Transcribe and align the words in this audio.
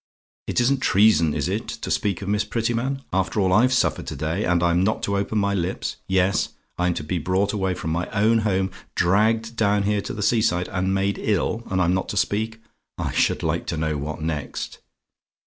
It 0.47 0.59
isn't 0.59 0.79
treason, 0.79 1.35
is 1.35 1.47
it, 1.47 1.67
to 1.67 1.91
speak 1.91 2.23
of 2.23 2.27
Miss 2.27 2.43
Prettyman? 2.43 3.03
After 3.13 3.39
all 3.39 3.53
I've 3.53 3.71
suffered 3.71 4.07
to 4.07 4.15
day, 4.15 4.43
and 4.43 4.63
I'm 4.63 4.83
not 4.83 5.03
to 5.03 5.15
open 5.15 5.37
my 5.37 5.53
lips! 5.53 5.97
Yes; 6.07 6.49
I'm 6.75 6.95
to 6.95 7.03
be 7.03 7.19
brought 7.19 7.53
away 7.53 7.75
from 7.75 7.91
my 7.91 8.07
own 8.09 8.39
home, 8.39 8.71
dragged 8.95 9.55
down 9.55 9.83
here 9.83 10.01
to 10.01 10.13
the 10.15 10.23
sea 10.23 10.41
side, 10.41 10.69
and 10.69 10.91
made 10.95 11.19
ill! 11.19 11.61
and 11.69 11.79
I'm 11.79 11.93
not 11.93 12.09
to 12.09 12.17
speak. 12.17 12.59
I 12.97 13.11
should 13.11 13.43
like 13.43 13.67
to 13.67 13.77
know 13.77 13.95
what 13.95 14.23
next. 14.23 14.79